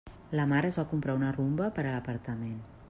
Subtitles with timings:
[0.39, 2.61] La Mar es va comprar una Rumba per a l'apartament.